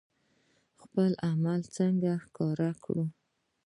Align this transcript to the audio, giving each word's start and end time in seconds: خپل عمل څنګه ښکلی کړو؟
خپل 0.81 1.11
عمل 1.27 1.61
څنګه 1.75 2.11
ښکلی 2.23 2.71
کړو؟ 2.83 3.05